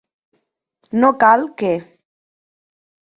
No 1.03 1.11
cal 1.23 1.45
que. 1.59 1.69